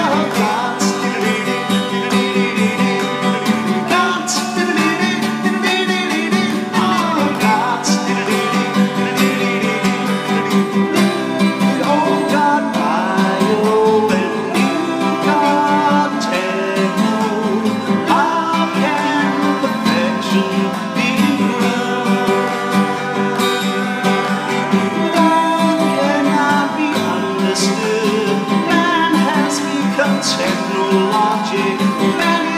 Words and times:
I'll 0.00 0.67
technologic. 30.48 32.57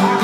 God. 0.00 0.21